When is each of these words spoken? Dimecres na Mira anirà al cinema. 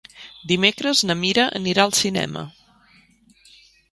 Dimecres 0.51 1.01
na 1.09 1.15
Mira 1.19 1.43
anirà 1.59 1.85
al 1.85 1.95
cinema. 1.99 2.43